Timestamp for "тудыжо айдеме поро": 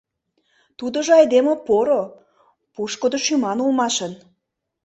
0.77-2.03